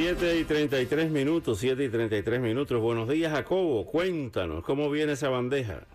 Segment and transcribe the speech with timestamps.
[0.00, 2.80] 7 y 33 minutos, 7 y 33 minutos.
[2.80, 3.84] Buenos días, Jacobo.
[3.84, 5.88] Cuéntanos, ¿cómo viene esa bandeja?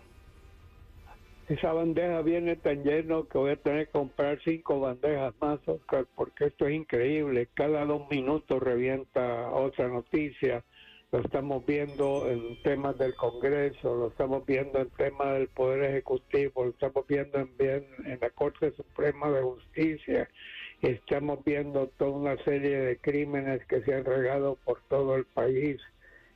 [1.48, 6.04] Esa bandeja viene tan lleno que voy a tener que comprar cinco bandejas más, Oscar,
[6.16, 7.48] porque esto es increíble.
[7.54, 10.62] Cada dos minutos revienta otra noticia.
[11.10, 16.64] Lo estamos viendo en temas del Congreso, lo estamos viendo en temas del Poder Ejecutivo,
[16.64, 20.28] lo estamos viendo en, bien, en la Corte Suprema de Justicia
[20.82, 25.80] Estamos viendo toda una serie de crímenes que se han regado por todo el país.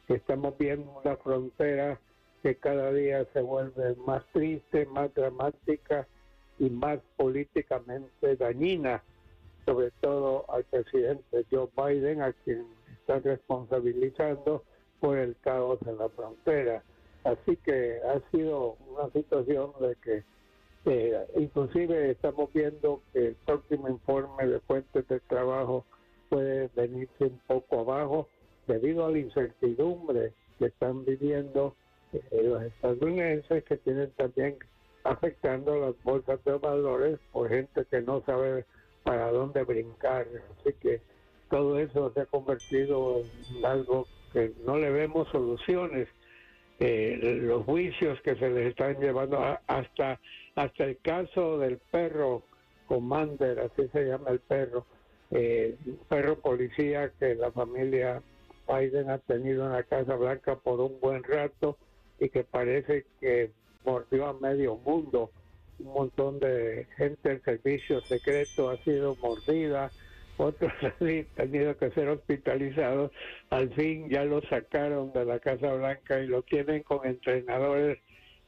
[0.09, 2.01] Estamos viendo una frontera
[2.43, 6.07] que cada día se vuelve más triste, más dramática
[6.59, 9.03] y más políticamente dañina,
[9.67, 12.67] sobre todo al presidente Joe Biden, a quien
[13.01, 14.65] está responsabilizando
[15.01, 16.83] por el caos en la frontera.
[17.25, 20.25] Así que ha sido una situación de que
[20.85, 25.85] eh, inclusive estamos viendo que el próximo informe de fuentes de trabajo
[26.29, 28.29] puede venirse un poco abajo
[28.67, 31.75] debido a la incertidumbre que están viviendo
[32.13, 34.57] eh, los estadounidenses que tienen también
[35.05, 38.65] afectando las bolsas de valores por gente que no sabe
[39.05, 40.27] para dónde brincar.
[40.61, 41.01] Así que
[41.51, 43.23] todo eso se ha convertido
[43.57, 46.09] en algo que no le vemos soluciones.
[46.81, 50.21] Eh, los juicios que se les están llevando hasta
[50.59, 52.43] hasta el caso del perro
[52.89, 54.87] Commander, así se llama el perro,
[55.31, 58.21] eh, un perro policía que la familia
[58.67, 61.79] Biden ha tenido en la Casa Blanca por un buen rato
[62.19, 63.53] y que parece que
[63.85, 65.31] mordió a medio mundo.
[65.79, 69.93] Un montón de gente del servicio secreto ha sido mordida,
[70.39, 73.13] otros han tenido que ser hospitalizados.
[73.51, 78.01] Al fin ya lo sacaron de la Casa Blanca y lo tienen con entrenadores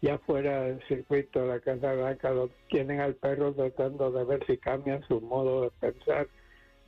[0.03, 4.45] ya fuera del circuito de la Casa Blanca, lo tienen al perro tratando de ver
[4.47, 6.27] si cambian su modo de pensar.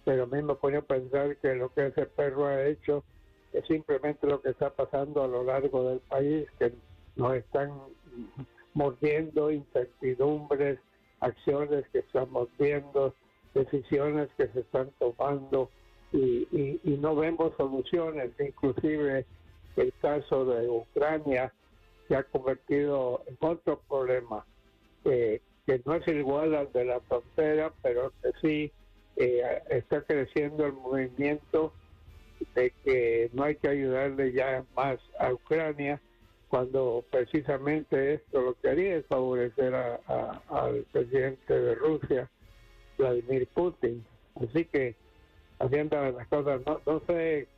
[0.05, 3.05] Pero a mí me pone a pensar que lo que ese perro ha hecho
[3.53, 6.73] es simplemente lo que está pasando a lo largo del país, que
[7.17, 7.71] nos están
[8.73, 10.79] mordiendo incertidumbres,
[11.21, 13.15] acciones que estamos viendo,
[13.55, 15.69] decisiones que se están tomando
[16.13, 18.31] y, y no vemos soluciones.
[18.41, 19.27] Inclusive
[19.77, 21.53] el caso de Ucrania,
[22.13, 24.45] se ha convertido en otro problema
[25.07, 28.73] eh, que no es igual al de la frontera, pero que sí
[29.17, 31.73] eh, está creciendo el movimiento
[32.55, 36.03] de que no hay que ayudarle ya más a Ucrania
[36.49, 42.31] cuando precisamente esto lo que haría es favorecer al presidente de Rusia,
[42.99, 44.05] Vladimir Putin.
[44.35, 44.97] Así que
[45.61, 47.49] haciendo las cosas, no, no sé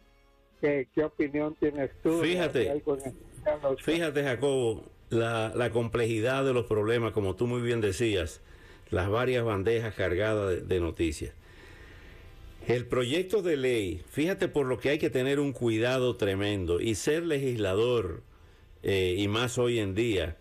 [0.61, 2.21] qué, qué opinión tienes tú.
[2.21, 2.71] Fíjate.
[3.79, 8.41] Fíjate, Jacobo, la, complejidad de los problemas, como tú muy bien decías,
[8.91, 11.33] las varias bandejas cargadas de, noticias.
[12.67, 16.95] El proyecto de ley, fíjate por lo que hay que tener un cuidado tremendo y
[16.95, 18.23] ser legislador,
[18.83, 20.37] eh, y más hoy en día,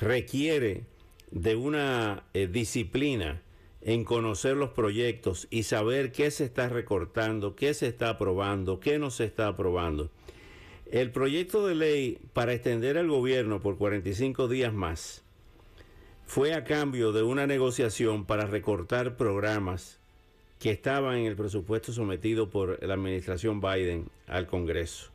[0.00, 0.82] requiere
[1.30, 3.42] de una eh, disciplina
[3.80, 8.98] en conocer los proyectos y saber qué se está recortando, qué se está aprobando, qué
[8.98, 10.10] no se está aprobando.
[10.90, 15.22] El proyecto de ley para extender al gobierno por 45 días más
[16.26, 19.98] fue a cambio de una negociación para recortar programas
[20.58, 25.10] que estaban en el presupuesto sometido por la administración Biden al Congreso.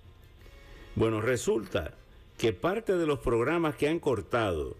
[0.93, 1.95] Bueno, resulta
[2.37, 4.75] que parte de los programas que han cortado,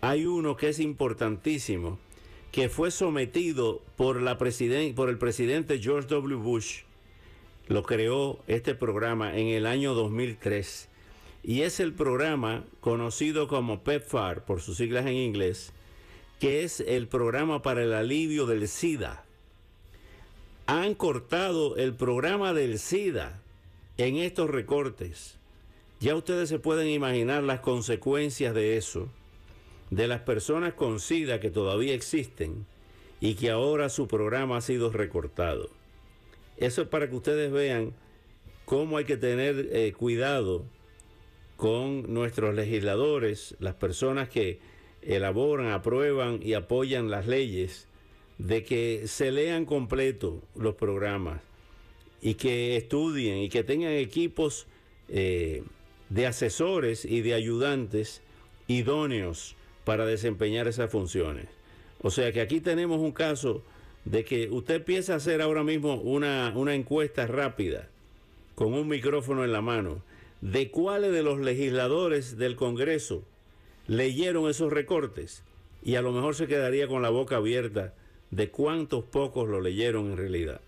[0.00, 2.00] hay uno que es importantísimo,
[2.50, 6.34] que fue sometido por, la por el presidente George W.
[6.42, 6.80] Bush
[7.66, 10.88] lo creó este programa en el año 2003
[11.42, 15.72] y es el programa conocido como PEPFAR por sus siglas en inglés,
[16.40, 19.24] que es el programa para el alivio del SIDA.
[20.66, 23.40] Han cortado el programa del SIDA
[23.98, 25.36] en estos recortes.
[26.00, 29.08] Ya ustedes se pueden imaginar las consecuencias de eso,
[29.90, 32.66] de las personas con SIDA que todavía existen
[33.20, 35.70] y que ahora su programa ha sido recortado.
[36.56, 37.94] Eso es para que ustedes vean
[38.64, 40.64] cómo hay que tener eh, cuidado
[41.56, 44.58] con nuestros legisladores, las personas que
[45.02, 47.86] elaboran, aprueban y apoyan las leyes,
[48.38, 51.40] de que se lean completo los programas
[52.20, 54.66] y que estudien y que tengan equipos
[55.08, 55.62] eh,
[56.08, 58.22] de asesores y de ayudantes
[58.66, 61.46] idóneos para desempeñar esas funciones.
[62.00, 63.62] O sea que aquí tenemos un caso
[64.04, 67.88] de que usted empieza a hacer ahora mismo una, una encuesta rápida
[68.54, 70.02] con un micrófono en la mano
[70.40, 73.24] de cuáles de los legisladores del Congreso
[73.86, 75.42] leyeron esos recortes
[75.82, 77.94] y a lo mejor se quedaría con la boca abierta
[78.30, 80.60] de cuántos pocos lo leyeron en realidad.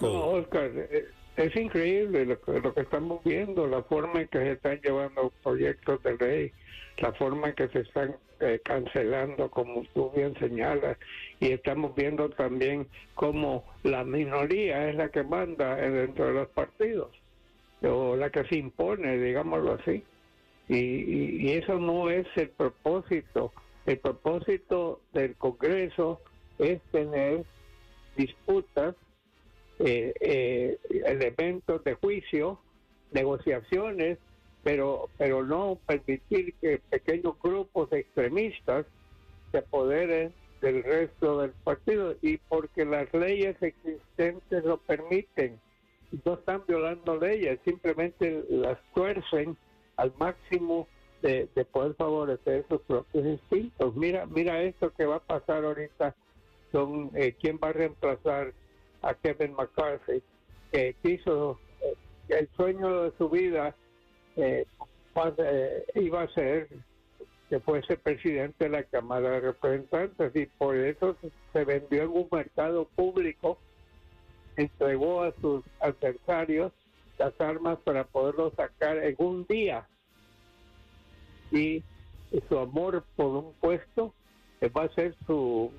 [0.00, 4.52] No, Oscar, eh, es increíble lo lo que estamos viendo, la forma en que se
[4.52, 6.52] están llevando proyectos de ley,
[6.98, 10.98] la forma en que se están eh, cancelando, como tú bien señalas,
[11.40, 17.10] y estamos viendo también cómo la minoría es la que manda dentro de los partidos,
[17.82, 20.04] o la que se impone, digámoslo así.
[20.68, 23.52] Y, y eso no es el propósito.
[23.86, 26.20] El propósito del Congreso
[26.58, 27.44] es tener
[28.16, 28.94] disputas
[29.78, 32.60] eh, eh, elementos de juicio,
[33.10, 34.18] negociaciones,
[34.62, 38.86] pero, pero no permitir que pequeños grupos extremistas
[39.50, 45.60] se apoderen del resto del partido y porque las leyes existentes lo permiten.
[46.24, 49.56] No están violando leyes, simplemente las tuercen
[49.96, 50.86] al máximo
[51.22, 53.94] de, poder favorecer sus propios instintos.
[53.96, 56.14] Mira, mira esto que va a pasar ahorita
[56.70, 58.52] son eh, quién va a reemplazar
[59.02, 60.22] a Kevin McCarthy,
[60.70, 61.94] que quiso eh,
[62.28, 63.74] el sueño de su vida
[64.36, 64.66] eh,
[65.38, 66.68] eh, iba a ser
[67.48, 71.16] que fuese presidente de la Cámara de Representantes y por eso
[71.52, 73.58] se vendió en un mercado público,
[74.56, 76.72] entregó a sus adversarios
[77.18, 79.86] las armas para poderlo sacar en un día.
[81.50, 81.84] Y
[82.48, 84.14] su amor por un puesto
[84.68, 85.70] va a ser su,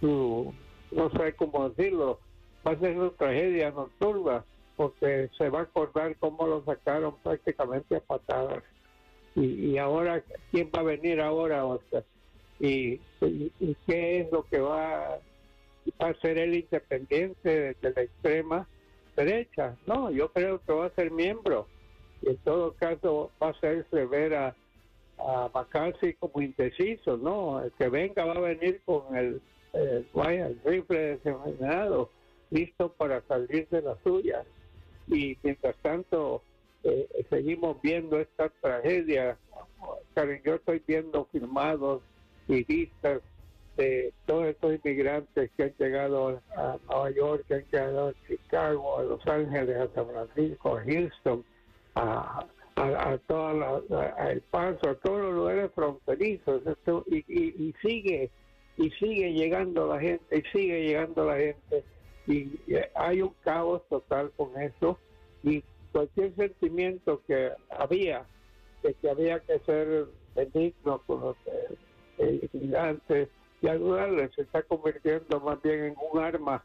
[0.00, 0.52] su
[0.90, 2.20] no sé cómo decirlo,
[2.66, 4.44] va a ser una tragedia nocturna
[4.76, 8.62] porque se va a acordar cómo lo sacaron prácticamente a patadas.
[9.34, 12.04] Y, ahora, ¿quién va a venir ahora, Oscar?
[12.58, 12.98] Y,
[13.86, 15.18] qué es lo que va,
[15.98, 18.68] a ser el independiente de, la extrema
[19.14, 19.76] derecha?
[19.86, 21.66] No, yo creo que va a ser miembro.
[22.22, 24.56] Y en todo caso va a hacerse ver a,
[25.18, 25.50] a
[26.18, 27.62] como indeciso, ¿no?
[27.62, 29.42] El que venga va a venir con el,
[29.74, 32.10] el, el rifle desenvenenado
[32.50, 34.44] listo para salir de la suya.
[35.08, 36.42] Y mientras tanto,
[36.84, 39.36] eh, seguimos viendo esta tragedia.
[40.44, 42.02] Yo estoy viendo filmados
[42.48, 43.20] y vistas
[43.76, 48.98] de todos estos inmigrantes que han llegado a Nueva York, que han llegado a Chicago,
[48.98, 51.44] a Los Ángeles, a San Francisco, a Houston,
[51.94, 53.84] a, a, todo
[54.30, 56.62] El Paso, a todos los lugares fronterizos.
[57.06, 58.30] y, y, y sigue
[58.78, 61.84] y sigue llegando la gente, y sigue llegando la gente
[62.26, 62.58] y
[62.94, 64.98] hay un caos total con eso.
[65.42, 65.62] Y
[65.92, 68.26] cualquier sentimiento que había
[68.82, 71.36] de que había que ser benigno con los
[72.18, 73.28] eh, inmigrantes
[73.62, 76.64] y ayudarles se está convirtiendo más bien en un arma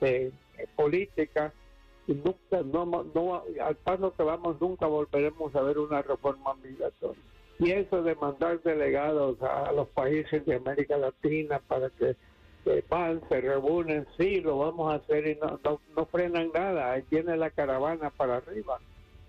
[0.00, 0.32] eh,
[0.74, 1.52] política
[2.06, 2.84] y nunca no,
[3.14, 7.22] no al paso que vamos nunca volveremos a ver una reforma migratoria.
[7.58, 12.16] Y eso de mandar delegados a los países de América Latina para que
[12.88, 15.60] van, se reúnen, sí, lo vamos a hacer y no,
[15.96, 18.78] no, frenan nada, ahí viene la caravana para arriba.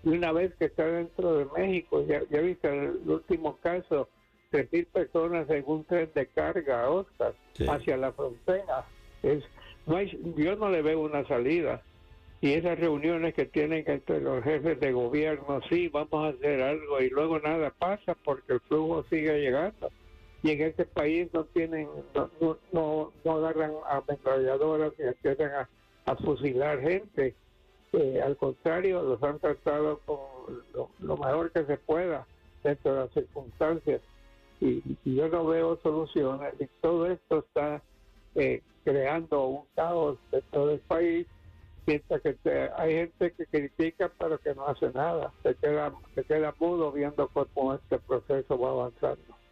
[0.04, 4.08] Y una vez que está dentro de México, ya, ya viste el último caso,
[4.50, 7.34] tres mil personas en un tren de carga, Oscar,
[7.68, 8.84] hacia la frontera.
[9.22, 9.42] Es,
[9.86, 11.82] no hay, yo no le veo una salida.
[12.40, 17.00] Y esas reuniones que tienen entre los jefes de gobierno, sí, vamos a hacer algo
[17.00, 19.90] y luego nada pasa porque el flujo sigue llegando
[20.44, 25.02] y en ese país no tienen, no, no, no, agarran ametralladoras y
[25.42, 27.34] a, fusilar gente.
[27.94, 30.18] Eh, al contrario, los han tratado con
[31.00, 32.26] lo, mejor que se pueda
[32.62, 34.02] dentro de las circunstancias.
[34.60, 36.52] Y, yo no veo soluciones.
[36.60, 37.82] Y todo esto está
[38.34, 41.26] eh, creando un caos dentro del país.
[41.86, 45.32] Mientras que hay gente que critica pero que no hace nada.
[45.42, 49.43] Se queda, se queda mudo viendo cómo este proceso va avanzando.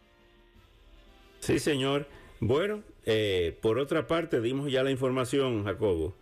[1.43, 2.07] Sí, señor.
[2.39, 6.15] Bueno, eh, por otra parte, dimos ya la información, Jacobo,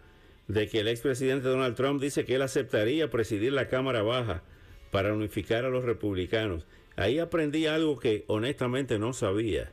[0.47, 4.41] de que el expresidente Donald Trump dice que él aceptaría presidir la Cámara Baja
[4.89, 6.65] para unificar a los republicanos.
[6.95, 9.71] Ahí aprendí algo que honestamente no sabía,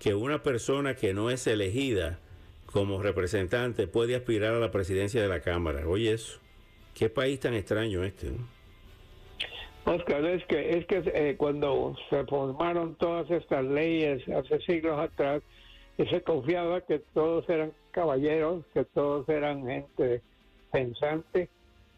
[0.00, 2.18] que una persona que no es elegida
[2.66, 5.86] como representante puede aspirar a la presidencia de la Cámara.
[5.86, 6.40] Oye eso,
[6.94, 8.30] qué país tan extraño este.
[8.30, 8.59] ¿no?
[9.84, 15.42] Oscar, es que, es que eh, cuando se formaron todas estas leyes hace siglos atrás,
[15.96, 20.22] se confiaba que todos eran caballeros, que todos eran gente
[20.70, 21.48] pensante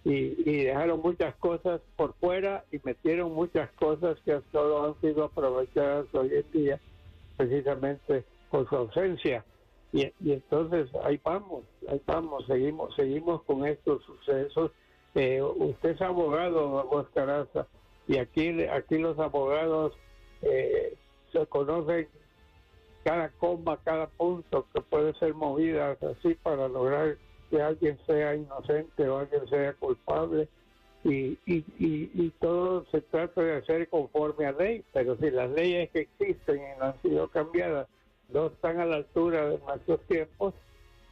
[0.04, 6.06] y, dejaron muchas cosas por fuera y metieron muchas cosas que solo han sido aprovechadas
[6.12, 6.80] hoy en día
[7.36, 9.44] precisamente por su ausencia.
[9.92, 14.72] Y, entonces ahí vamos, ahí vamos, seguimos, seguimos con estos sucesos.
[15.14, 17.46] Eh, usted es abogado, Oscar
[18.08, 19.92] y aquí, aquí los abogados
[20.42, 20.96] eh,
[21.32, 22.08] se conocen
[23.04, 27.16] cada coma, cada punto que puede ser movida así para lograr
[27.50, 30.48] que alguien sea inocente o alguien sea culpable
[31.04, 35.90] y, y, y, todo se trata de hacer conforme a ley, pero si las leyes
[35.90, 37.88] que existen y no han sido cambiadas
[38.28, 40.54] no están a la altura de nuestros tiempos,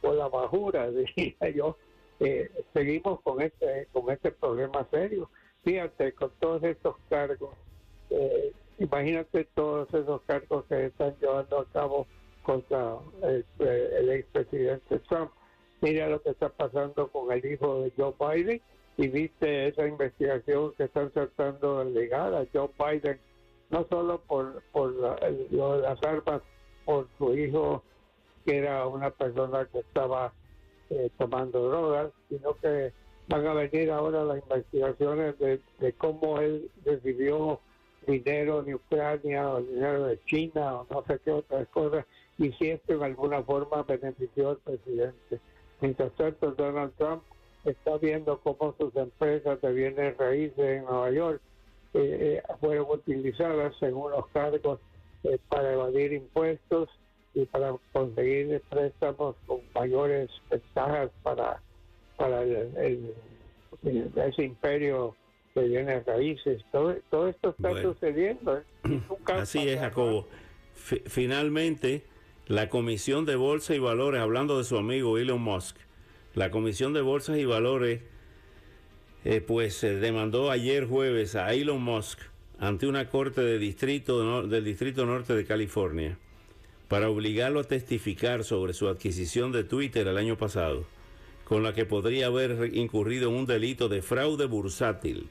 [0.01, 1.77] o la bajura, diría yo,
[2.21, 5.29] eh, seguimos con este, con este problema serio.
[5.63, 7.55] Fíjate, con todos estos cargos,
[8.11, 12.07] eh, imagínate todos esos cargos que están llevando a cabo
[12.43, 15.31] contra el, el expresidente Trump.
[15.81, 18.61] Mira lo que está pasando con el hijo de Joe Biden
[18.97, 23.19] y viste esa investigación que están tratando de ligar a Joe Biden,
[23.71, 26.43] no solo por, por las armas,
[26.85, 27.83] por su hijo,
[28.45, 30.33] que era una persona que estaba
[30.91, 32.93] eh, tomando drogas, sino que
[33.27, 37.59] van a venir ahora las investigaciones de, cómo él recibió
[38.05, 42.05] dinero de Ucrania o dinero de China o no sé qué otras cosas
[42.37, 45.39] y si esto en alguna forma benefició al presidente.
[45.79, 47.23] Mientras tanto, Donald Trump
[47.63, 51.41] está viendo cómo sus empresas de bienes raíces en Nueva York
[51.93, 54.79] eh, eh, fueron utilizadas según los cargos
[55.23, 56.89] eh, para evadir impuestos
[57.33, 61.61] y para conseguir préstamos con mayores ventajas para,
[62.17, 63.13] para el,
[63.83, 65.15] ese imperio
[65.55, 66.63] de bienes raíces.
[66.71, 68.61] Todo, todo esto está sucediendo.
[69.25, 70.27] Así es, Jacobo.
[70.75, 72.03] finalmente,
[72.47, 75.77] la Comisión de Bolsa y Valores, hablando de su amigo Elon Musk,
[76.35, 78.01] la Comisión de Bolsas y Valores,
[79.23, 82.19] eh, pues demandó ayer jueves a Elon Musk
[82.59, 86.17] ante una corte de distrito, del Distrito Norte de California
[86.91, 90.83] para obligarlo a testificar sobre su adquisición de Twitter el año pasado,
[91.45, 95.29] con la que podría haber incurrido en un delito de fraude bursátil.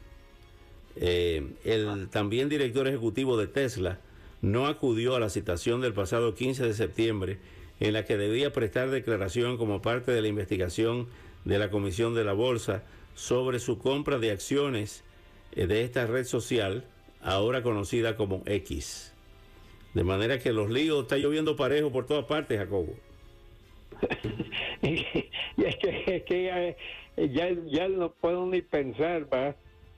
[0.96, 4.00] Eh, el también director ejecutivo de Tesla
[4.40, 7.38] no acudió a la citación del pasado 15 de septiembre
[7.78, 11.08] en la que debía prestar declaración como parte de la investigación
[11.44, 15.04] de la Comisión de la Bolsa sobre su compra de acciones
[15.52, 16.86] eh, de esta red social,
[17.20, 19.09] ahora conocida como X.
[19.94, 22.94] De manera que los líos está lloviendo parejo por todas partes, Jacobo.
[24.82, 26.76] es que,
[27.16, 29.54] ya, ya, no puedo ni pensar, ¿va?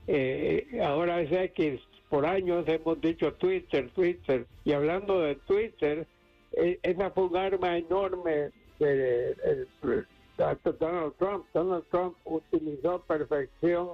[0.07, 6.05] Eh, ahora es X, por años hemos dicho Twitter, Twitter, y hablando de Twitter,
[6.51, 9.65] e, esa fue un arma enorme de,
[10.37, 11.45] Donald Trump.
[11.53, 13.87] Donald Trump utilizó perfección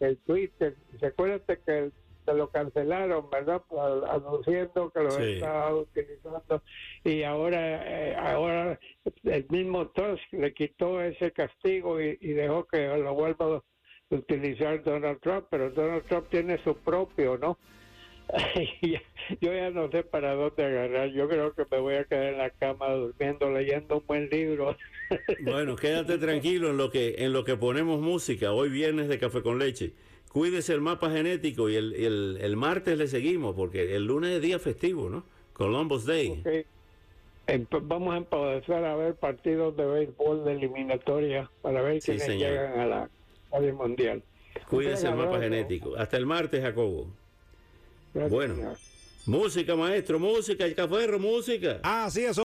[0.00, 0.74] el Twitter.
[1.00, 1.90] Recuérdate que
[2.24, 3.62] se lo cancelaron, ¿verdad?
[4.10, 6.62] Anunciando que lo estaba utilizando
[7.04, 8.78] y ahora eh, ahora
[9.24, 13.62] el mismo Trump le quitó ese castigo y, y dejó que lo vuelva a
[14.14, 17.58] utilizar Donald Trump, pero Donald Trump tiene su propio, ¿no?
[19.40, 21.10] yo ya no sé para dónde agarrar.
[21.10, 24.76] Yo creo que me voy a quedar en la cama durmiendo, leyendo un buen libro.
[25.42, 28.52] bueno, quédate tranquilo en lo que en lo que ponemos música.
[28.52, 29.92] Hoy viernes de café con leche.
[30.34, 31.94] Cuídese el mapa genético y el,
[32.40, 35.22] el, martes le seguimos porque el lunes es día festivo, ¿no?
[35.52, 36.42] Columbus Day.
[37.82, 42.86] vamos a empezar a ver partidos de béisbol de eliminatoria para ver quiénes llegan a
[42.86, 43.10] la
[43.52, 44.24] Serie Mundial.
[44.68, 45.94] Cuídese el mapa genético.
[45.96, 47.06] Hasta el martes, Jacobo
[48.28, 48.74] bueno.
[49.26, 51.80] Música, maestro, música, el café, música.
[51.82, 52.42] Ah, sí, eso.